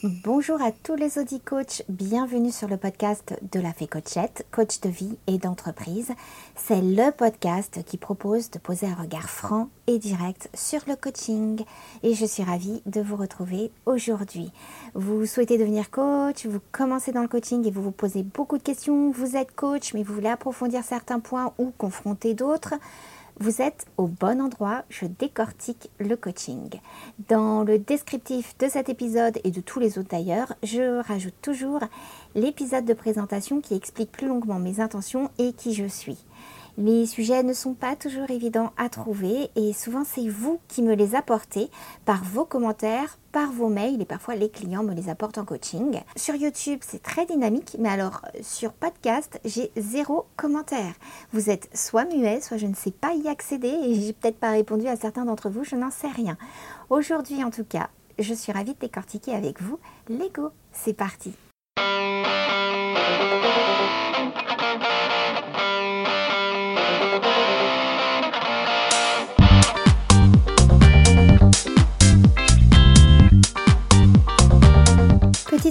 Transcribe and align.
Bonjour 0.00 0.60
à 0.62 0.72
tous 0.72 0.96
les 0.96 1.18
Audi 1.18 1.40
Coach, 1.40 1.82
bienvenue 1.88 2.50
sur 2.50 2.66
le 2.66 2.76
podcast 2.76 3.34
de 3.52 3.60
la 3.60 3.72
Fée 3.72 3.86
Coachette, 3.86 4.46
coach 4.50 4.80
de 4.80 4.88
vie 4.88 5.16
et 5.26 5.38
d'entreprise. 5.38 6.12
C'est 6.56 6.80
le 6.80 7.10
podcast 7.10 7.84
qui 7.84 7.98
propose 7.98 8.50
de 8.50 8.58
poser 8.58 8.86
un 8.86 8.94
regard 8.94 9.28
franc 9.28 9.68
et 9.86 9.98
direct 9.98 10.48
sur 10.54 10.80
le 10.88 10.96
coaching 10.96 11.62
et 12.02 12.14
je 12.14 12.26
suis 12.26 12.42
ravie 12.42 12.82
de 12.86 13.00
vous 13.00 13.16
retrouver 13.16 13.70
aujourd'hui. 13.86 14.50
Vous 14.94 15.26
souhaitez 15.26 15.58
devenir 15.58 15.90
coach, 15.90 16.46
vous 16.46 16.60
commencez 16.72 17.12
dans 17.12 17.22
le 17.22 17.28
coaching 17.28 17.66
et 17.66 17.70
vous 17.70 17.82
vous 17.82 17.92
posez 17.92 18.22
beaucoup 18.22 18.58
de 18.58 18.62
questions, 18.62 19.10
vous 19.10 19.36
êtes 19.36 19.54
coach 19.54 19.94
mais 19.94 20.02
vous 20.02 20.14
voulez 20.14 20.28
approfondir 20.28 20.82
certains 20.84 21.20
points 21.20 21.52
ou 21.58 21.70
confronter 21.76 22.34
d'autres. 22.34 22.74
Vous 23.42 23.60
êtes 23.60 23.86
au 23.96 24.06
bon 24.06 24.40
endroit, 24.40 24.84
je 24.88 25.04
décortique 25.04 25.90
le 25.98 26.14
coaching. 26.14 26.78
Dans 27.28 27.64
le 27.64 27.76
descriptif 27.76 28.56
de 28.58 28.68
cet 28.68 28.88
épisode 28.88 29.40
et 29.42 29.50
de 29.50 29.60
tous 29.60 29.80
les 29.80 29.98
autres 29.98 30.10
d'ailleurs, 30.10 30.54
je 30.62 31.02
rajoute 31.02 31.34
toujours 31.42 31.80
l'épisode 32.36 32.84
de 32.84 32.94
présentation 32.94 33.60
qui 33.60 33.74
explique 33.74 34.12
plus 34.12 34.28
longuement 34.28 34.60
mes 34.60 34.78
intentions 34.78 35.28
et 35.40 35.54
qui 35.54 35.74
je 35.74 35.86
suis. 35.86 36.24
Les 36.78 37.04
sujets 37.04 37.42
ne 37.42 37.52
sont 37.52 37.74
pas 37.74 37.96
toujours 37.96 38.30
évidents 38.30 38.72
à 38.78 38.88
trouver 38.88 39.50
et 39.56 39.74
souvent 39.74 40.04
c'est 40.04 40.28
vous 40.28 40.58
qui 40.68 40.82
me 40.82 40.94
les 40.94 41.14
apportez 41.14 41.68
par 42.06 42.24
vos 42.24 42.46
commentaires, 42.46 43.18
par 43.30 43.52
vos 43.52 43.68
mails 43.68 44.00
et 44.00 44.06
parfois 44.06 44.36
les 44.36 44.48
clients 44.48 44.82
me 44.82 44.94
les 44.94 45.10
apportent 45.10 45.36
en 45.36 45.44
coaching. 45.44 46.00
Sur 46.16 46.34
YouTube 46.34 46.78
c'est 46.82 47.02
très 47.02 47.26
dynamique 47.26 47.76
mais 47.78 47.90
alors 47.90 48.22
sur 48.40 48.72
podcast 48.72 49.38
j'ai 49.44 49.70
zéro 49.76 50.24
commentaire. 50.36 50.94
Vous 51.34 51.50
êtes 51.50 51.68
soit 51.76 52.06
muet, 52.06 52.40
soit 52.40 52.56
je 52.56 52.66
ne 52.66 52.74
sais 52.74 52.90
pas 52.90 53.12
y 53.12 53.28
accéder 53.28 53.68
et 53.68 53.94
j'ai 53.94 54.14
peut-être 54.14 54.38
pas 54.38 54.52
répondu 54.52 54.88
à 54.88 54.96
certains 54.96 55.26
d'entre 55.26 55.50
vous, 55.50 55.64
je 55.64 55.76
n'en 55.76 55.90
sais 55.90 56.08
rien. 56.08 56.38
Aujourd'hui 56.88 57.44
en 57.44 57.50
tout 57.50 57.64
cas, 57.64 57.90
je 58.18 58.32
suis 58.32 58.50
ravie 58.50 58.72
de 58.72 58.78
décortiquer 58.80 59.34
avec 59.34 59.60
vous 59.60 59.78
Lego. 60.08 60.52
C'est 60.72 60.94
parti. 60.94 61.34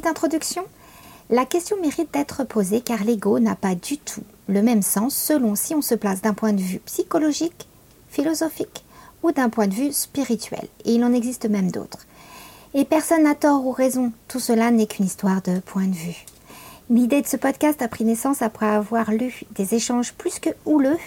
Introduction. 0.06 0.64
La 1.30 1.46
question 1.46 1.80
mérite 1.82 2.14
d'être 2.14 2.44
posée 2.44 2.82
car 2.82 3.04
l'ego 3.04 3.40
n'a 3.40 3.56
pas 3.56 3.76
du 3.76 3.98
tout 3.98 4.24
le 4.48 4.62
même 4.62 4.82
sens 4.82 5.16
selon 5.16 5.56
si 5.56 5.74
on 5.76 5.82
se 5.82 5.96
place 5.96 6.22
d'un 6.22 6.34
point 6.34 6.54
de 6.54 6.62
vue 6.62 6.80
psychologique, 6.80 7.68
philosophique 8.10 8.84
ou 9.24 9.32
d'un 9.32 9.50
point 9.50 9.68
de 9.68 9.74
vue 9.74 9.94
spirituel. 9.94 10.68
Et 10.86 10.96
il 10.96 11.04
en 11.04 11.14
existe 11.14 11.50
même 11.50 11.72
d'autres. 11.72 12.06
Et 12.74 12.86
personne 12.86 13.24
n'a 13.24 13.36
tort 13.36 13.66
ou 13.66 13.72
raison, 13.72 14.12
tout 14.28 14.40
cela 14.40 14.72
n'est 14.72 14.88
qu'une 14.88 15.06
histoire 15.06 15.42
de 15.42 15.60
point 15.60 15.88
de 15.88 15.96
vue. 15.96 16.26
L'idée 16.90 17.22
de 17.22 17.28
ce 17.28 17.38
podcast 17.38 17.82
a 17.82 17.88
pris 17.88 18.04
naissance 18.04 18.42
après 18.42 18.66
avoir 18.68 19.12
lu 19.12 19.44
des 19.52 19.76
échanges 19.76 20.14
plus 20.14 20.40
que 20.40 20.50
houleux 20.66 20.98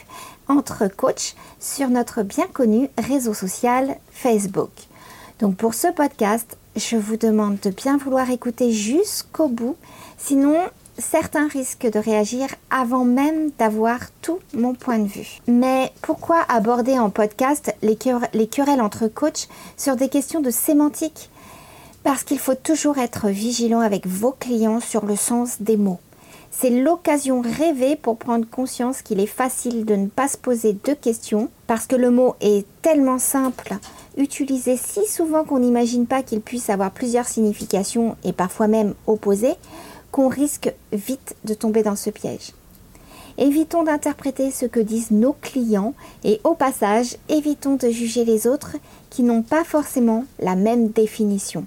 entre 0.49 0.89
coachs 0.89 1.35
sur 1.61 1.89
notre 1.89 2.23
bien 2.23 2.47
connu 2.47 2.89
réseau 2.97 3.35
social 3.35 3.97
Facebook. 4.11 4.71
Donc 5.41 5.57
pour 5.57 5.75
ce 5.75 5.89
podcast, 5.89 6.57
je 6.77 6.97
vous 6.97 7.17
demande 7.17 7.59
de 7.61 7.71
bien 7.71 7.97
vouloir 7.97 8.31
écouter 8.31 8.73
jusqu'au 8.73 9.49
bout, 9.49 9.77
sinon 10.19 10.57
certains 10.99 11.49
risquent 11.49 11.91
de 11.91 11.99
réagir 11.99 12.49
avant 12.71 13.05
même 13.05 13.51
d'avoir 13.59 13.99
tout 14.23 14.39
mon 14.53 14.75
point 14.75 14.99
de 14.99 15.09
vue. 15.09 15.41
Mais 15.47 15.93
pourquoi 16.03 16.45
aborder 16.49 16.99
en 16.99 17.11
podcast 17.11 17.75
les, 17.83 17.97
querelles 17.97 18.81
entre 18.81 19.09
coachs 19.09 19.49
sur 19.77 19.97
des 19.97 20.09
questions 20.09 20.41
de 20.41 20.51
sémantique? 20.51 21.31
Parce 22.03 22.23
qu'il 22.23 22.39
faut 22.39 22.55
toujours 22.55 22.99
être 22.99 23.29
vigilant 23.29 23.81
avec 23.81 24.07
vos 24.07 24.33
clients 24.33 24.81
sur 24.81 25.07
le 25.07 25.17
sens 25.17 25.61
des 25.61 25.77
mots. 25.77 26.01
C'est 26.51 26.71
l'occasion 26.71 27.41
rêvée 27.41 27.97
pour 27.97 28.17
prendre 28.17 28.49
conscience 28.49 29.03
qu'il 29.03 29.19
est 29.19 29.27
facile 29.27 29.85
de 29.85 29.97
ne 29.97 30.07
pas 30.07 30.29
se 30.29 30.37
poser 30.37 30.73
deux 30.73 30.95
questions 30.95 31.49
parce 31.67 31.87
que 31.87 31.97
le 31.97 32.11
mot 32.11 32.37
est 32.41 32.65
tellement 32.83 33.19
simple 33.19 33.75
utilisé 34.17 34.77
si 34.77 35.07
souvent 35.07 35.45
qu'on 35.45 35.59
n'imagine 35.59 36.07
pas 36.07 36.23
qu'il 36.23 36.41
puisse 36.41 36.71
avoir 36.71 36.91
plusieurs 36.91 37.27
significations 37.27 38.17
et 38.25 38.33
parfois 38.33 38.69
même 38.69 38.95
opposées, 39.07 39.55
qu'on 40.13 40.29
risque 40.29 40.73
vite 40.93 41.35
de 41.45 41.55
tomber 41.55 41.83
dans 41.83 41.97
ce 41.97 42.11
piège. 42.11 42.53
Évitons 43.37 43.83
d'interpréter 43.83 44.53
ce 44.53 44.67
que 44.67 44.79
disent 44.79 45.11
nos 45.11 45.33
clients 45.33 45.95
et 46.23 46.41
au 46.45 46.55
passage, 46.55 47.17
évitons 47.29 47.75
de 47.75 47.89
juger 47.89 48.25
les 48.25 48.47
autres 48.47 48.77
qui 49.11 49.25
n'ont 49.25 49.43
pas 49.43 49.65
forcément 49.65 50.25
la 50.39 50.55
même 50.55 50.89
définition. 50.89 51.67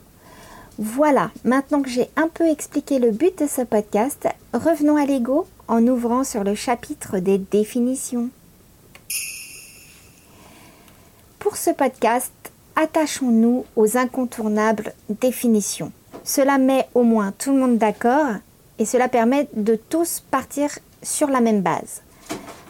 Voilà, 0.80 1.32
maintenant 1.44 1.82
que 1.82 1.90
j'ai 1.90 2.10
un 2.16 2.30
peu 2.30 2.48
expliqué 2.48 3.00
le 3.00 3.12
but 3.12 3.38
de 3.40 3.48
ce 3.48 3.64
podcast, 3.64 4.28
revenons 4.54 4.96
à 4.96 5.06
l'ego 5.06 5.46
en 5.68 5.86
ouvrant 5.88 6.24
sur 6.24 6.44
le 6.44 6.56
chapitre 6.56 7.20
des 7.20 7.38
définitions. 7.38 8.30
Pour 11.40 11.56
ce 11.56 11.70
podcast, 11.70 12.32
attachons-nous 12.76 13.66
aux 13.76 13.98
incontournables 13.98 14.94
définitions. 15.10 15.92
Cela 16.24 16.58
met 16.58 16.88
au 16.96 17.04
moins 17.04 17.32
tout 17.38 17.54
le 17.54 17.60
monde 17.60 17.78
d'accord 17.78 18.36
et 18.80 18.86
cela 18.86 19.08
permet 19.08 19.48
de 19.54 19.76
tous 19.76 20.24
partir 20.32 20.70
sur 21.04 21.28
la 21.28 21.40
même 21.40 21.62
base. 21.62 22.02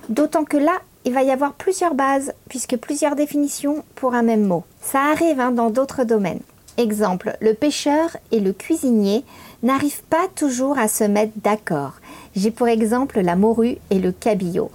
D'autant 0.09 0.43
que 0.43 0.57
là, 0.57 0.79
il 1.05 1.13
va 1.13 1.23
y 1.23 1.31
avoir 1.31 1.53
plusieurs 1.53 1.95
bases 1.95 2.33
puisque 2.49 2.75
plusieurs 2.75 3.15
définitions 3.15 3.85
pour 3.95 4.13
un 4.13 4.21
même 4.21 4.45
mot. 4.45 4.63
Ça 4.81 4.99
arrive 5.11 5.39
hein, 5.39 5.51
dans 5.51 5.69
d'autres 5.69 6.03
domaines. 6.03 6.41
Exemple, 6.77 7.35
le 7.41 7.53
pêcheur 7.53 8.17
et 8.31 8.39
le 8.39 8.53
cuisinier 8.53 9.23
n'arrivent 9.63 10.03
pas 10.09 10.27
toujours 10.35 10.77
à 10.77 10.87
se 10.87 11.05
mettre 11.05 11.33
d'accord. 11.37 11.93
J'ai 12.35 12.51
pour 12.51 12.67
exemple 12.67 13.21
la 13.21 13.35
morue 13.35 13.77
et 13.89 13.99
le 13.99 14.11
cabillaud. 14.11 14.71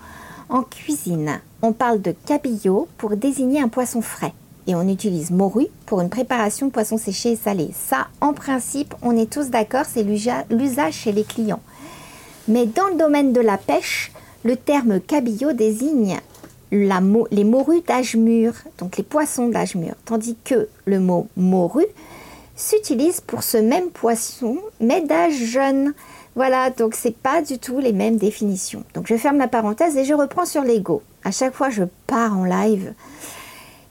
En 0.48 0.62
cuisine, 0.62 1.40
on 1.62 1.72
parle 1.72 2.02
de 2.02 2.14
cabillaud 2.26 2.88
pour 2.98 3.16
désigner 3.16 3.60
un 3.60 3.68
poisson 3.68 4.02
frais 4.02 4.32
et 4.66 4.74
on 4.74 4.88
utilise 4.88 5.30
morue 5.30 5.68
pour 5.86 6.00
une 6.00 6.10
préparation 6.10 6.66
de 6.66 6.72
poisson 6.72 6.98
séché 6.98 7.32
et 7.32 7.36
salé. 7.36 7.70
Ça, 7.72 8.08
en 8.20 8.32
principe, 8.32 8.94
on 9.02 9.16
est 9.16 9.32
tous 9.32 9.48
d'accord, 9.50 9.86
c'est 9.86 10.04
l'usage 10.04 10.94
chez 10.94 11.12
les 11.12 11.24
clients. 11.24 11.62
Mais 12.48 12.66
dans 12.66 12.88
le 12.88 12.96
domaine 12.96 13.32
de 13.32 13.40
la 13.40 13.58
pêche, 13.58 14.12
le 14.44 14.56
terme 14.56 15.00
cabillaud 15.00 15.52
désigne 15.52 16.18
les 16.72 17.44
morues 17.44 17.82
d'âge 17.86 18.16
mûr, 18.16 18.54
donc 18.78 18.96
les 18.96 19.04
poissons 19.04 19.48
d'âge 19.48 19.74
mûr, 19.74 19.94
tandis 20.04 20.36
que 20.44 20.68
le 20.86 21.00
mot 21.00 21.28
morue 21.36 21.86
s'utilise 22.56 23.20
pour 23.20 23.42
ce 23.42 23.58
même 23.58 23.90
poisson, 23.90 24.58
mais 24.80 25.02
d'âge 25.02 25.34
jeune. 25.34 25.92
Voilà, 26.34 26.70
donc 26.70 26.94
c'est 26.94 27.16
pas 27.16 27.42
du 27.42 27.58
tout 27.58 27.78
les 27.78 27.92
mêmes 27.92 28.16
définitions. 28.16 28.84
Donc 28.94 29.06
je 29.06 29.16
ferme 29.16 29.38
la 29.38 29.48
parenthèse 29.48 29.96
et 29.96 30.04
je 30.04 30.14
reprends 30.14 30.46
sur 30.46 30.62
l'ego. 30.62 31.02
À 31.24 31.30
chaque 31.30 31.54
fois 31.54 31.70
je 31.70 31.84
pars 32.06 32.36
en 32.36 32.44
live. 32.44 32.94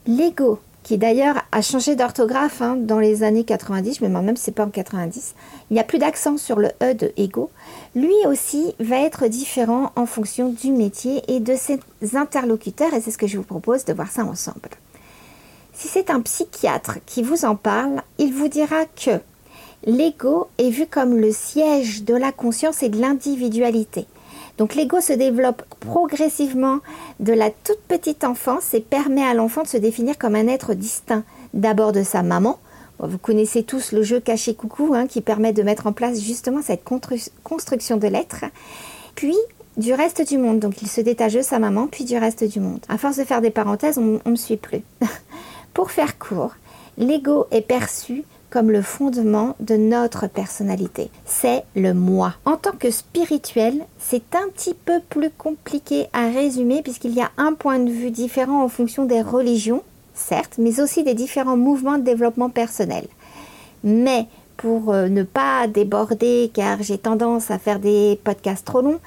L'ego, 0.06 0.58
qui 0.82 0.98
d'ailleurs 0.98 1.42
a 1.52 1.62
changé 1.62 1.94
d'orthographe 1.94 2.60
hein, 2.60 2.76
dans 2.76 2.98
les 2.98 3.22
années 3.22 3.44
90, 3.44 4.00
mais 4.00 4.08
même 4.08 4.36
si 4.36 4.44
c'est 4.44 4.52
pas 4.52 4.64
en 4.64 4.70
90, 4.70 5.34
il 5.70 5.74
n'y 5.74 5.80
a 5.80 5.84
plus 5.84 5.98
d'accent 5.98 6.36
sur 6.36 6.58
le 6.58 6.70
E 6.82 6.94
de 6.94 7.12
ego. 7.16 7.50
Lui 7.94 8.14
aussi 8.26 8.74
va 8.80 8.98
être 8.98 9.28
différent 9.28 9.92
en 9.94 10.06
fonction 10.06 10.48
du 10.48 10.72
métier 10.72 11.22
et 11.28 11.38
de 11.38 11.54
ses 11.54 11.78
interlocuteurs, 12.14 12.92
et 12.94 13.00
c'est 13.00 13.12
ce 13.12 13.18
que 13.18 13.28
je 13.28 13.38
vous 13.38 13.44
propose 13.44 13.84
de 13.84 13.92
voir 13.92 14.10
ça 14.10 14.24
ensemble. 14.24 14.70
Si 15.72 15.88
c'est 15.88 16.10
un 16.10 16.20
psychiatre 16.20 16.98
qui 17.06 17.22
vous 17.22 17.44
en 17.44 17.56
parle, 17.56 18.02
il 18.18 18.34
vous 18.34 18.48
dira 18.48 18.84
que 18.84 19.20
l'ego 19.84 20.48
est 20.58 20.70
vu 20.70 20.86
comme 20.86 21.16
le 21.16 21.32
siège 21.32 22.04
de 22.04 22.14
la 22.14 22.32
conscience 22.32 22.82
et 22.82 22.88
de 22.88 23.00
l'individualité. 23.00 24.06
Donc 24.58 24.74
l'ego 24.74 25.00
se 25.00 25.12
développe 25.12 25.62
progressivement 25.80 26.78
de 27.20 27.32
la 27.32 27.50
toute 27.50 27.80
petite 27.88 28.24
enfance 28.24 28.74
et 28.74 28.80
permet 28.80 29.24
à 29.24 29.34
l'enfant 29.34 29.62
de 29.62 29.68
se 29.68 29.78
définir 29.78 30.18
comme 30.18 30.34
un 30.34 30.46
être 30.46 30.74
distinct 30.74 31.24
d'abord 31.54 31.92
de 31.92 32.02
sa 32.02 32.22
maman. 32.22 32.58
Vous 32.98 33.18
connaissez 33.18 33.64
tous 33.64 33.92
le 33.92 34.02
jeu 34.02 34.20
caché 34.20 34.54
coucou 34.54 34.92
hein, 34.94 35.06
qui 35.06 35.20
permet 35.20 35.52
de 35.52 35.62
mettre 35.62 35.86
en 35.86 35.92
place 35.92 36.20
justement 36.20 36.62
cette 36.62 36.84
construction 37.42 37.96
de 37.96 38.06
l'être. 38.06 38.44
Puis 39.14 39.36
du 39.76 39.94
reste 39.94 40.26
du 40.26 40.38
monde. 40.38 40.58
Donc 40.58 40.82
il 40.82 40.88
se 40.88 41.00
détache 41.00 41.34
de 41.34 41.42
sa 41.42 41.58
maman, 41.58 41.86
puis 41.86 42.04
du 42.04 42.16
reste 42.16 42.44
du 42.44 42.60
monde. 42.60 42.80
À 42.88 42.98
force 42.98 43.16
de 43.16 43.24
faire 43.24 43.40
des 43.40 43.50
parenthèses, 43.50 43.98
on 43.98 44.20
ne 44.24 44.30
me 44.30 44.36
suit 44.36 44.56
plus. 44.56 44.82
Pour 45.74 45.90
faire 45.90 46.18
court, 46.18 46.54
l'ego 46.98 47.46
est 47.50 47.62
perçu 47.62 48.24
comme 48.52 48.70
le 48.70 48.82
fondement 48.82 49.56
de 49.60 49.76
notre 49.76 50.26
personnalité. 50.26 51.10
C'est 51.24 51.64
le 51.74 51.94
moi. 51.94 52.34
En 52.44 52.58
tant 52.58 52.72
que 52.72 52.90
spirituel, 52.90 53.80
c'est 53.98 54.34
un 54.34 54.48
petit 54.54 54.74
peu 54.74 55.00
plus 55.08 55.30
compliqué 55.30 56.06
à 56.12 56.28
résumer 56.28 56.82
puisqu'il 56.82 57.14
y 57.14 57.22
a 57.22 57.30
un 57.38 57.54
point 57.54 57.78
de 57.78 57.90
vue 57.90 58.10
différent 58.10 58.62
en 58.62 58.68
fonction 58.68 59.06
des 59.06 59.22
religions, 59.22 59.82
certes, 60.14 60.56
mais 60.58 60.80
aussi 60.80 61.02
des 61.02 61.14
différents 61.14 61.56
mouvements 61.56 61.96
de 61.96 62.04
développement 62.04 62.50
personnel. 62.50 63.06
Mais 63.84 64.26
pour 64.58 64.92
euh, 64.92 65.08
ne 65.08 65.22
pas 65.22 65.66
déborder, 65.66 66.50
car 66.52 66.82
j'ai 66.82 66.98
tendance 66.98 67.50
à 67.50 67.58
faire 67.58 67.78
des 67.78 68.20
podcasts 68.22 68.66
trop 68.66 68.82
longs, 68.82 69.00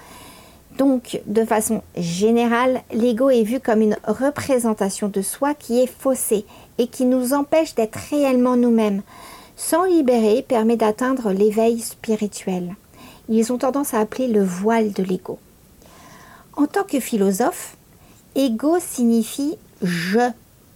donc, 0.78 1.22
de 1.26 1.46
façon 1.46 1.84
générale, 1.96 2.82
l'ego 2.92 3.30
est 3.30 3.44
vu 3.44 3.62
comme 3.62 3.82
une 3.82 3.96
représentation 4.06 5.08
de 5.08 5.22
soi 5.22 5.54
qui 5.54 5.82
est 5.82 5.88
faussée 5.88 6.46
et 6.78 6.88
qui 6.88 7.06
nous 7.06 7.34
empêche 7.34 7.76
d'être 7.76 7.98
réellement 8.10 8.58
nous-mêmes. 8.58 9.02
S'en 9.58 9.86
libérer 9.86 10.42
permet 10.42 10.76
d'atteindre 10.76 11.32
l'éveil 11.32 11.80
spirituel. 11.80 12.76
Ils 13.30 13.54
ont 13.54 13.58
tendance 13.58 13.94
à 13.94 14.00
appeler 14.00 14.28
le 14.28 14.44
voile 14.44 14.92
de 14.92 15.02
l'ego. 15.02 15.40
En 16.58 16.68
tant 16.68 16.84
que 16.84 17.00
philosophe, 17.00 17.76
ego 18.36 18.78
signifie 18.80 19.58
je 19.82 20.20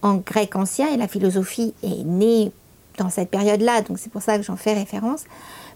en 0.02 0.16
grec 0.16 0.56
ancien 0.56 0.88
et 0.94 0.98
la 0.98 1.08
philosophie 1.08 1.74
est 1.84 2.04
née 2.06 2.52
dans 2.98 3.10
cette 3.10 3.30
période-là, 3.30 3.82
donc 3.82 4.00
c'est 4.00 4.12
pour 4.12 4.22
ça 4.22 4.38
que 4.38 4.44
j'en 4.44 4.56
fais 4.56 4.74
référence. 4.74 5.26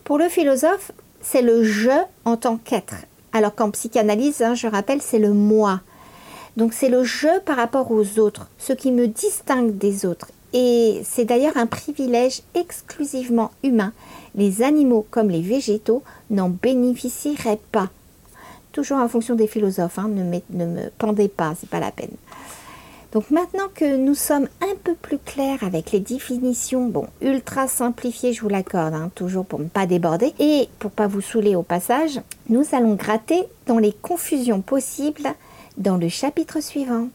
Pour 0.04 0.18
le 0.18 0.30
philosophe, 0.30 0.92
c'est 1.22 1.42
le 1.42 1.64
je 1.64 1.92
en 2.26 2.38
tant 2.38 2.58
qu'être. 2.58 2.96
Alors 3.32 3.56
qu'en 3.56 3.72
psychanalyse, 3.72 4.42
hein, 4.42 4.56
je 4.56 4.68
rappelle, 4.68 5.02
c'est 5.02 5.20
le 5.20 5.34
moi. 5.34 5.82
Donc 6.56 6.74
c'est 6.74 6.90
le 6.90 7.04
je 7.04 7.40
par 7.42 7.58
rapport 7.58 7.92
aux 7.92 8.20
autres, 8.20 8.48
ce 8.58 8.74
qui 8.74 8.92
me 8.92 9.08
distingue 9.08 9.78
des 9.78 10.06
autres. 10.06 10.28
Et 10.54 11.02
c'est 11.04 11.26
d'ailleurs 11.26 11.58
un 11.58 11.66
privilège 11.66 12.42
exclusivement 12.54 13.52
humain. 13.64 13.92
Les 14.36 14.62
animaux 14.62 15.06
comme 15.10 15.30
les 15.30 15.42
végétaux 15.42 16.04
n'en 16.30 16.50
bénéficieraient 16.50 17.60
pas. 17.72 17.90
Toujours 18.72 18.98
en 19.00 19.08
fonction 19.08 19.36
des 19.36 19.48
philosophes, 19.48 20.00
hein, 20.00 20.08
ne, 20.10 20.24
me, 20.24 20.40
ne 20.52 20.66
me 20.66 20.90
pendez 20.98 21.28
pas, 21.28 21.54
c'est 21.60 21.70
pas 21.70 21.80
la 21.80 21.92
peine. 21.92 22.16
Donc 23.14 23.30
maintenant 23.30 23.68
que 23.76 23.96
nous 23.96 24.16
sommes 24.16 24.48
un 24.62 24.76
peu 24.84 24.96
plus 24.96 25.20
clairs 25.20 25.64
avec 25.64 25.92
les 25.92 26.00
définitions, 26.00 26.88
bon, 26.88 27.06
ultra 27.22 27.68
simplifiées, 27.68 28.34
je 28.34 28.42
vous 28.42 28.50
l'accorde, 28.50 28.96
hein, 28.96 29.12
toujours 29.14 29.46
pour 29.46 29.60
ne 29.60 29.68
pas 29.68 29.86
déborder, 29.86 30.34
et 30.40 30.68
pour 30.80 30.90
pas 30.90 31.06
vous 31.06 31.22
saouler 31.22 31.56
au 31.56 31.62
passage, 31.62 32.20
nous 32.50 32.66
allons 32.72 32.96
gratter 32.96 33.44
dans 33.68 33.78
les 33.78 33.94
confusions 33.94 34.62
possibles 34.62 35.36
dans 35.78 35.98
le 35.98 36.10
chapitre 36.10 36.60
suivant. 36.60 37.10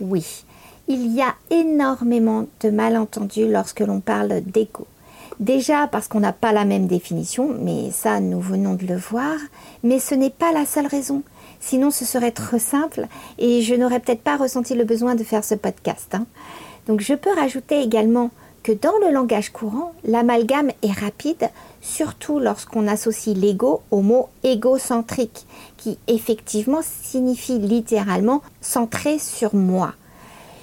Oui, 0.00 0.44
il 0.88 1.14
y 1.14 1.20
a 1.20 1.34
énormément 1.50 2.46
de 2.62 2.70
malentendus 2.70 3.46
lorsque 3.46 3.80
l'on 3.80 4.00
parle 4.00 4.40
d'égo. 4.40 4.86
Déjà 5.38 5.86
parce 5.86 6.08
qu'on 6.08 6.20
n'a 6.20 6.32
pas 6.32 6.52
la 6.52 6.64
même 6.64 6.86
définition, 6.86 7.54
mais 7.60 7.90
ça 7.92 8.20
nous 8.20 8.40
venons 8.40 8.74
de 8.74 8.86
le 8.86 8.96
voir, 8.96 9.36
mais 9.82 9.98
ce 9.98 10.14
n'est 10.14 10.30
pas 10.30 10.50
la 10.50 10.64
seule 10.64 10.86
raison. 10.86 11.22
Sinon 11.60 11.90
ce 11.90 12.06
serait 12.06 12.32
trop 12.32 12.58
simple 12.58 13.06
et 13.38 13.60
je 13.60 13.74
n'aurais 13.74 14.00
peut-être 14.00 14.22
pas 14.22 14.38
ressenti 14.38 14.74
le 14.74 14.84
besoin 14.84 15.14
de 15.14 15.24
faire 15.24 15.44
ce 15.44 15.54
podcast. 15.54 16.14
Hein. 16.14 16.26
Donc 16.86 17.00
je 17.00 17.14
peux 17.14 17.32
rajouter 17.34 17.82
également 17.82 18.30
que 18.62 18.72
dans 18.72 18.96
le 19.06 19.12
langage 19.12 19.50
courant, 19.50 19.92
l'amalgame 20.04 20.70
est 20.82 20.98
rapide, 20.98 21.50
surtout 21.82 22.38
lorsqu'on 22.38 22.88
associe 22.88 23.36
l'ego 23.36 23.82
au 23.90 24.00
mot 24.00 24.30
égocentrique, 24.42 25.46
qui 25.76 25.98
effectivement 26.08 26.80
signifie 26.82 27.58
littéralement 27.58 28.42
centré 28.60 29.18
sur 29.18 29.54
moi 29.54 29.94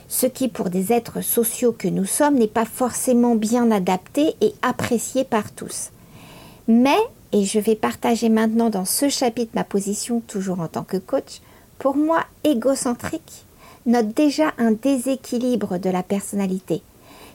ce 0.07 0.25
qui 0.25 0.47
pour 0.47 0.69
des 0.69 0.93
êtres 0.93 1.21
sociaux 1.21 1.71
que 1.71 1.87
nous 1.87 2.05
sommes 2.05 2.35
n'est 2.35 2.47
pas 2.47 2.65
forcément 2.65 3.35
bien 3.35 3.71
adapté 3.71 4.35
et 4.41 4.53
apprécié 4.61 5.23
par 5.23 5.51
tous. 5.51 5.89
Mais, 6.67 6.97
et 7.31 7.43
je 7.43 7.59
vais 7.59 7.75
partager 7.75 8.29
maintenant 8.29 8.69
dans 8.69 8.85
ce 8.85 9.09
chapitre 9.09 9.51
ma 9.55 9.63
position 9.63 10.21
toujours 10.21 10.59
en 10.59 10.67
tant 10.67 10.83
que 10.83 10.97
coach, 10.97 11.41
pour 11.79 11.95
moi, 11.95 12.23
égocentrique 12.43 13.45
note 13.85 14.13
déjà 14.15 14.51
un 14.57 14.71
déséquilibre 14.71 15.77
de 15.77 15.89
la 15.89 16.03
personnalité. 16.03 16.81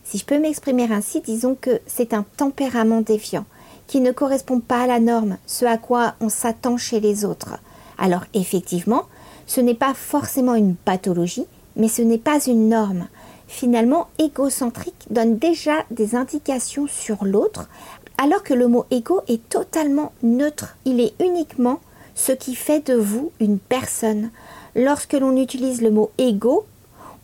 Si 0.04 0.18
je 0.18 0.24
peux 0.24 0.38
m'exprimer 0.38 0.88
ainsi, 0.90 1.20
disons 1.20 1.56
que 1.60 1.80
c'est 1.86 2.14
un 2.14 2.24
tempérament 2.36 3.02
défiant 3.02 3.44
qui 3.86 4.00
ne 4.00 4.12
correspond 4.12 4.60
pas 4.60 4.82
à 4.82 4.86
la 4.86 5.00
norme, 5.00 5.36
ce 5.46 5.64
à 5.64 5.76
quoi 5.76 6.14
on 6.20 6.28
s'attend 6.28 6.76
chez 6.76 7.00
les 7.00 7.24
autres. 7.24 7.58
Alors 7.98 8.24
effectivement, 8.34 9.04
ce 9.46 9.60
n'est 9.60 9.74
pas 9.74 9.94
forcément 9.94 10.54
une 10.54 10.76
pathologie, 10.76 11.46
mais 11.80 11.88
ce 11.88 12.02
n'est 12.02 12.18
pas 12.18 12.38
une 12.46 12.68
norme. 12.68 13.08
Finalement, 13.48 14.08
égocentrique 14.18 15.06
donne 15.10 15.38
déjà 15.38 15.84
des 15.90 16.14
indications 16.14 16.86
sur 16.86 17.24
l'autre, 17.24 17.68
alors 18.18 18.42
que 18.42 18.54
le 18.54 18.68
mot 18.68 18.84
égo 18.90 19.22
est 19.28 19.48
totalement 19.48 20.12
neutre. 20.22 20.76
Il 20.84 21.00
est 21.00 21.14
uniquement 21.20 21.80
ce 22.14 22.32
qui 22.32 22.54
fait 22.54 22.86
de 22.86 22.94
vous 22.94 23.32
une 23.40 23.58
personne. 23.58 24.30
Lorsque 24.76 25.14
l'on 25.14 25.36
utilise 25.36 25.80
le 25.80 25.90
mot 25.90 26.10
égo, 26.18 26.66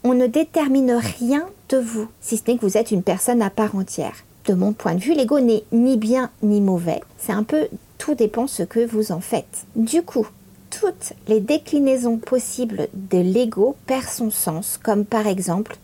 on 0.02 0.14
ne 0.14 0.26
détermine 0.26 0.92
rien 0.92 1.46
de 1.68 1.76
vous, 1.76 2.08
si 2.20 2.38
ce 2.38 2.42
n'est 2.48 2.56
que 2.56 2.64
vous 2.64 2.78
êtes 2.78 2.90
une 2.90 3.02
personne 3.02 3.42
à 3.42 3.50
part 3.50 3.76
entière. 3.76 4.16
De 4.46 4.54
mon 4.54 4.72
point 4.72 4.94
de 4.94 5.00
vue, 5.00 5.14
l'ego 5.14 5.38
n'est 5.38 5.64
ni 5.70 5.96
bien 5.96 6.30
ni 6.42 6.60
mauvais. 6.60 7.02
C'est 7.18 7.32
un 7.32 7.42
peu 7.42 7.68
tout 7.98 8.14
dépend 8.14 8.46
ce 8.46 8.62
que 8.62 8.86
vous 8.86 9.12
en 9.12 9.20
faites. 9.20 9.66
Du 9.74 10.02
coup, 10.02 10.26
toutes 10.70 11.12
les 11.28 11.40
déclinaisons 11.40 12.18
possibles 12.18 12.88
de 12.94 13.18
l'ego 13.18 13.76
perdent 13.86 14.04
son 14.04 14.30
sens, 14.30 14.78
comme 14.82 15.04
par 15.04 15.26
exemple 15.26 15.76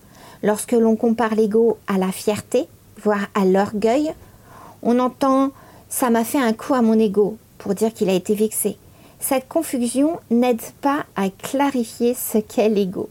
lorsque 0.43 0.73
l'on 0.73 0.97
compare 0.97 1.35
l'ego 1.35 1.79
à 1.87 1.99
la 1.99 2.13
fierté, 2.13 2.67
voire 3.03 3.27
à 3.35 3.45
l'orgueil, 3.45 4.13
on 4.83 4.99
entend 4.99 5.51
ça 5.89 6.09
m'a 6.09 6.25
fait 6.25 6.41
un 6.41 6.55
coup 6.55 6.75
à 6.75 6.83
mon 6.83 6.99
ego 6.99 7.37
pour 7.59 7.75
dire 7.75 7.93
qu'il 7.93 8.09
a 8.09 8.15
été 8.15 8.35
vexé. 8.35 8.79
Cette 9.21 9.47
confusion 9.47 10.19
n'aide 10.31 10.63
pas 10.81 11.05
à 11.17 11.29
clarifier 11.29 12.15
ce 12.15 12.39
qu'est 12.39 12.71
l'ego. 12.71 13.09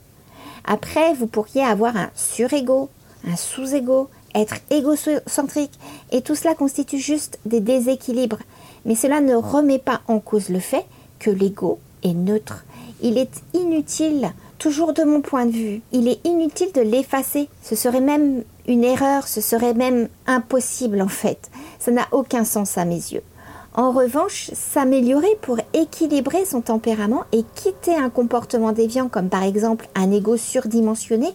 Après, 0.65 1.13
vous 1.13 1.27
pourriez 1.27 1.63
avoir 1.63 1.95
un 1.95 2.09
surego, 2.15 2.89
un 3.25 3.35
sous-ego, 3.35 4.09
être 4.35 4.55
égocentrique, 4.69 5.79
et 6.11 6.21
tout 6.21 6.35
cela 6.35 6.55
constitue 6.55 6.97
juste 6.97 7.39
des 7.45 7.59
déséquilibres. 7.59 8.39
Mais 8.85 8.95
cela 8.95 9.21
ne 9.21 9.35
remet 9.35 9.79
pas 9.79 10.01
en 10.07 10.19
cause 10.19 10.49
le 10.49 10.59
fait 10.59 10.85
que 11.21 11.29
l'ego 11.29 11.79
est 12.03 12.13
neutre. 12.13 12.65
Il 13.03 13.17
est 13.17 13.43
inutile, 13.53 14.31
toujours 14.57 14.93
de 14.93 15.03
mon 15.03 15.21
point 15.21 15.45
de 15.45 15.51
vue, 15.51 15.81
il 15.91 16.07
est 16.07 16.25
inutile 16.25 16.71
de 16.73 16.81
l'effacer. 16.81 17.47
Ce 17.61 17.75
serait 17.75 18.01
même 18.01 18.43
une 18.67 18.83
erreur, 18.83 19.27
ce 19.27 19.39
serait 19.39 19.75
même 19.75 20.09
impossible 20.27 21.01
en 21.01 21.07
fait. 21.07 21.49
Ça 21.79 21.91
n'a 21.91 22.07
aucun 22.11 22.43
sens 22.43 22.77
à 22.77 22.85
mes 22.85 22.95
yeux. 22.95 23.23
En 23.73 23.91
revanche, 23.91 24.51
s'améliorer 24.53 25.37
pour 25.41 25.57
équilibrer 25.73 26.43
son 26.45 26.61
tempérament 26.61 27.23
et 27.31 27.43
quitter 27.55 27.95
un 27.95 28.09
comportement 28.09 28.73
déviant 28.73 29.07
comme 29.07 29.29
par 29.29 29.43
exemple 29.43 29.87
un 29.95 30.11
ego 30.11 30.35
surdimensionné, 30.35 31.29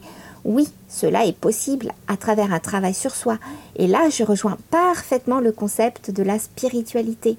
oui, 0.44 0.69
cela 0.88 1.25
est 1.25 1.37
possible 1.37 1.93
à 2.09 2.17
travers 2.17 2.53
un 2.53 2.61
travail 2.61 2.94
sur 2.94 3.15
soi. 3.15 3.38
Et 3.77 3.87
là, 3.87 4.11
je 4.11 4.23
rejoins 4.23 4.59
parfaitement 4.71 5.41
le 5.41 5.50
concept 5.50 6.11
de 6.11 6.23
la 6.23 6.38
spiritualité. 6.38 7.38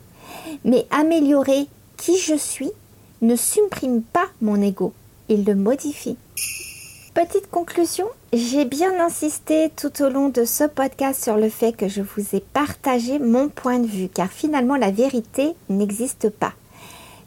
Mais 0.66 0.88
améliorer 0.92 1.68
qui 1.98 2.18
je 2.18 2.36
suis 2.36 2.72
ne 3.22 3.36
supprime 3.36 4.02
pas 4.02 4.28
mon 4.42 4.62
ego, 4.62 4.94
il 5.28 5.44
le 5.44 5.56
modifie. 5.56 6.18
Petite 7.14 7.50
conclusion, 7.50 8.06
j'ai 8.32 8.64
bien 8.64 9.04
insisté 9.04 9.72
tout 9.76 10.04
au 10.04 10.10
long 10.10 10.30
de 10.30 10.46
ce 10.46 10.64
podcast 10.66 11.24
sur 11.24 11.36
le 11.36 11.50
fait 11.50 11.74
que 11.74 11.88
je 11.88 12.04
vous 12.04 12.36
ai 12.36 12.40
partagé 12.40 13.18
mon 13.18 13.50
point 13.50 13.80
de 13.80 13.88
vue, 13.88 14.08
car 14.08 14.30
finalement 14.30 14.76
la 14.76 14.92
vérité 14.92 15.56
n'existe 15.70 16.30
pas. 16.30 16.54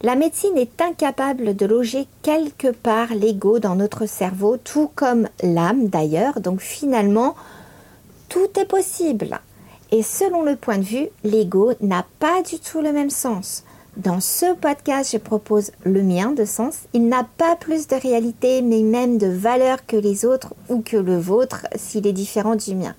La 0.03 0.15
médecine 0.15 0.57
est 0.57 0.81
incapable 0.81 1.57
de 1.57 1.67
loger 1.67 2.07
quelque 2.23 2.69
part 2.69 3.13
l'ego 3.15 3.59
dans 3.59 3.75
notre 3.75 4.07
cerveau, 4.07 4.57
tout 4.57 4.91
comme 4.95 5.29
l'âme 5.43 5.89
d'ailleurs, 5.89 6.41
donc 6.41 6.61
finalement, 6.61 7.35
tout 8.29 8.49
est 8.59 8.65
possible. 8.65 9.41
Et 9.91 10.05
selon 10.05 10.43
le 10.43 10.55
point 10.55 10.79
de 10.79 10.85
vue, 10.85 11.09
l'ego 11.25 11.73
n'a 11.81 12.07
pas 12.21 12.43
du 12.43 12.61
tout 12.61 12.81
le 12.81 12.93
même 12.93 13.11
sens. 13.11 13.65
Dans 13.97 14.21
ce 14.21 14.55
podcast, 14.55 15.11
je 15.13 15.19
propose 15.19 15.73
le 15.85 16.05
mien 16.05 16.31
de 16.31 16.45
sens. 16.45 16.83
Il 16.93 17.09
n'a 17.09 17.27
pas 17.37 17.57
plus 17.57 17.89
de 17.89 17.97
réalité, 17.97 18.63
mais 18.63 18.83
même 18.83 19.19
de 19.19 19.27
valeur 19.27 19.85
que 19.85 19.97
les 19.97 20.25
autres 20.25 20.55
ou 20.69 20.81
que 20.81 20.97
le 20.97 21.19
vôtre 21.19 21.67
s'il 21.75 22.07
est 22.07 22.13
différent 22.13 22.55
du 22.55 22.77
mien. 22.77 22.95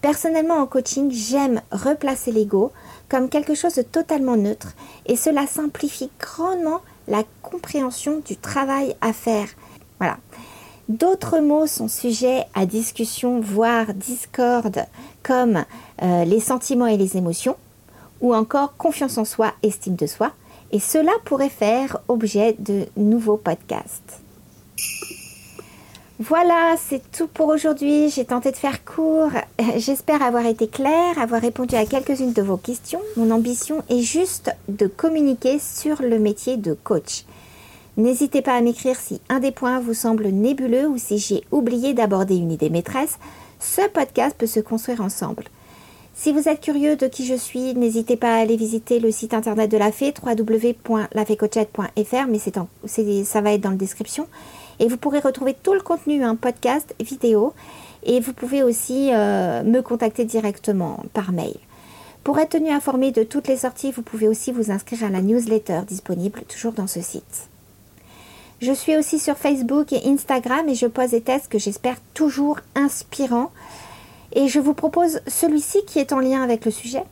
Personnellement, 0.00 0.56
en 0.56 0.66
coaching, 0.66 1.10
j'aime 1.10 1.60
replacer 1.72 2.32
l'ego 2.32 2.72
comme 3.10 3.28
quelque 3.28 3.54
chose 3.54 3.74
de 3.74 3.82
totalement 3.82 4.36
neutre 4.36 4.74
et 5.04 5.14
cela 5.14 5.46
simplifie 5.46 6.10
grandement 6.18 6.80
la 7.06 7.22
compréhension 7.42 8.22
du 8.24 8.36
travail 8.36 8.96
à 9.02 9.12
faire. 9.12 9.48
Voilà. 9.98 10.16
D'autres 10.88 11.40
mots 11.40 11.66
sont 11.66 11.88
sujets 11.88 12.46
à 12.54 12.64
discussion, 12.64 13.40
voire 13.40 13.92
discorde, 13.92 14.86
comme 15.22 15.64
euh, 16.02 16.24
les 16.24 16.40
sentiments 16.40 16.86
et 16.86 16.96
les 16.96 17.18
émotions 17.18 17.56
ou 18.20 18.34
encore 18.34 18.76
confiance 18.76 19.18
en 19.18 19.24
soi, 19.24 19.52
estime 19.62 19.96
de 19.96 20.06
soi, 20.06 20.32
et 20.72 20.80
cela 20.80 21.12
pourrait 21.24 21.48
faire 21.48 21.98
objet 22.08 22.54
de 22.58 22.86
nouveaux 22.96 23.36
podcasts. 23.36 24.20
Voilà, 26.20 26.74
c'est 26.76 27.12
tout 27.12 27.28
pour 27.28 27.46
aujourd'hui. 27.46 28.10
J'ai 28.10 28.24
tenté 28.24 28.50
de 28.50 28.56
faire 28.56 28.84
court. 28.84 29.30
J'espère 29.76 30.20
avoir 30.20 30.46
été 30.46 30.66
claire, 30.66 31.16
avoir 31.16 31.40
répondu 31.40 31.76
à 31.76 31.86
quelques-unes 31.86 32.32
de 32.32 32.42
vos 32.42 32.56
questions. 32.56 33.00
Mon 33.16 33.30
ambition 33.30 33.84
est 33.88 34.00
juste 34.00 34.50
de 34.68 34.88
communiquer 34.88 35.60
sur 35.60 36.02
le 36.02 36.18
métier 36.18 36.56
de 36.56 36.74
coach. 36.74 37.24
N'hésitez 37.96 38.42
pas 38.42 38.54
à 38.54 38.60
m'écrire 38.60 38.96
si 38.96 39.20
un 39.28 39.38
des 39.38 39.52
points 39.52 39.78
vous 39.78 39.94
semble 39.94 40.26
nébuleux 40.28 40.88
ou 40.88 40.98
si 40.98 41.18
j'ai 41.18 41.44
oublié 41.52 41.94
d'aborder 41.94 42.34
une 42.34 42.50
idée 42.50 42.70
maîtresse. 42.70 43.18
Ce 43.60 43.88
podcast 43.88 44.34
peut 44.36 44.46
se 44.46 44.60
construire 44.60 45.00
ensemble. 45.00 45.44
Si 46.20 46.32
vous 46.32 46.48
êtes 46.48 46.60
curieux 46.60 46.96
de 46.96 47.06
qui 47.06 47.24
je 47.24 47.36
suis, 47.36 47.74
n'hésitez 47.74 48.16
pas 48.16 48.34
à 48.34 48.40
aller 48.40 48.56
visiter 48.56 48.98
le 48.98 49.12
site 49.12 49.34
internet 49.34 49.70
de 49.70 49.76
la 49.76 49.92
Fée, 49.92 50.12
www.lafécoachette.fr, 50.20 52.26
mais 52.28 52.40
ça 53.24 53.40
va 53.40 53.52
être 53.52 53.60
dans 53.60 53.70
la 53.70 53.76
description. 53.76 54.26
Et 54.80 54.88
vous 54.88 54.96
pourrez 54.96 55.20
retrouver 55.20 55.54
tout 55.54 55.74
le 55.74 55.80
contenu, 55.80 56.24
un 56.24 56.34
podcast, 56.34 56.92
vidéo. 56.98 57.52
Et 58.02 58.18
vous 58.18 58.32
pouvez 58.32 58.64
aussi 58.64 59.10
euh, 59.12 59.62
me 59.62 59.80
contacter 59.80 60.24
directement 60.24 61.04
par 61.12 61.30
mail. 61.30 61.54
Pour 62.24 62.40
être 62.40 62.50
tenu 62.50 62.70
informé 62.70 63.12
de 63.12 63.22
toutes 63.22 63.46
les 63.46 63.58
sorties, 63.58 63.92
vous 63.92 64.02
pouvez 64.02 64.26
aussi 64.26 64.50
vous 64.50 64.72
inscrire 64.72 65.04
à 65.04 65.10
la 65.10 65.22
newsletter 65.22 65.82
disponible 65.86 66.42
toujours 66.48 66.72
dans 66.72 66.88
ce 66.88 67.00
site. 67.00 67.48
Je 68.60 68.72
suis 68.72 68.96
aussi 68.96 69.20
sur 69.20 69.36
Facebook 69.36 69.92
et 69.92 70.02
Instagram 70.04 70.68
et 70.68 70.74
je 70.74 70.86
pose 70.86 71.10
des 71.10 71.20
tests 71.20 71.46
que 71.46 71.60
j'espère 71.60 71.98
toujours 72.12 72.58
inspirants. 72.74 73.52
Et 74.38 74.46
je 74.46 74.60
vous 74.60 74.72
propose 74.72 75.20
celui-ci 75.26 75.84
qui 75.84 75.98
est 75.98 76.12
en 76.12 76.20
lien 76.20 76.42
avec 76.44 76.64
le 76.64 76.70
sujet. 76.70 77.02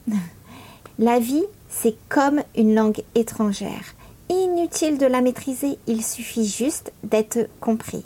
La 1.00 1.18
vie, 1.18 1.42
c'est 1.68 1.96
comme 2.08 2.40
une 2.56 2.72
langue 2.72 3.02
étrangère. 3.16 3.96
Inutile 4.30 4.96
de 4.96 5.06
la 5.06 5.22
maîtriser, 5.22 5.76
il 5.88 6.04
suffit 6.04 6.46
juste 6.46 6.92
d'être 7.02 7.48
compris. 7.60 8.04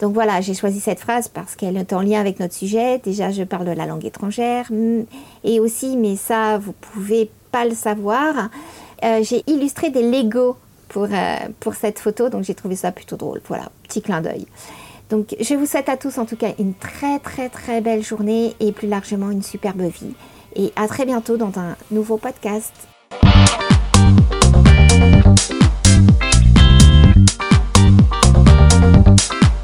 Donc 0.00 0.14
voilà, 0.14 0.40
j'ai 0.40 0.54
choisi 0.54 0.80
cette 0.80 0.98
phrase 0.98 1.28
parce 1.28 1.54
qu'elle 1.54 1.76
est 1.76 1.92
en 1.92 2.00
lien 2.00 2.18
avec 2.18 2.40
notre 2.40 2.54
sujet. 2.54 2.98
Déjà, 2.98 3.30
je 3.30 3.44
parle 3.44 3.66
de 3.66 3.70
la 3.70 3.86
langue 3.86 4.04
étrangère. 4.04 4.66
Mm, 4.68 5.02
et 5.44 5.60
aussi, 5.60 5.96
mais 5.96 6.16
ça, 6.16 6.58
vous 6.58 6.72
pouvez 6.72 7.30
pas 7.52 7.64
le 7.64 7.76
savoir, 7.76 8.50
euh, 9.04 9.22
j'ai 9.22 9.44
illustré 9.46 9.90
des 9.90 10.02
Lego 10.02 10.56
pour, 10.88 11.04
euh, 11.04 11.36
pour 11.60 11.76
cette 11.76 12.00
photo. 12.00 12.30
Donc 12.30 12.42
j'ai 12.42 12.56
trouvé 12.56 12.74
ça 12.74 12.90
plutôt 12.90 13.16
drôle. 13.16 13.40
Voilà, 13.46 13.70
petit 13.84 14.02
clin 14.02 14.20
d'œil. 14.20 14.48
Donc 15.10 15.36
je 15.40 15.54
vous 15.54 15.66
souhaite 15.66 15.88
à 15.88 15.96
tous 15.96 16.18
en 16.18 16.24
tout 16.24 16.36
cas 16.36 16.52
une 16.58 16.74
très 16.74 17.18
très 17.18 17.48
très 17.48 17.80
belle 17.80 18.02
journée 18.02 18.54
et 18.60 18.72
plus 18.72 18.88
largement 18.88 19.30
une 19.30 19.42
superbe 19.42 19.82
vie. 19.82 20.14
Et 20.56 20.72
à 20.76 20.88
très 20.88 21.04
bientôt 21.04 21.36
dans 21.36 21.58
un 21.58 21.76
nouveau 21.90 22.16
podcast. 22.16 22.72